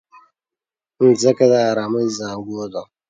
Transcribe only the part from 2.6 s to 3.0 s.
ده.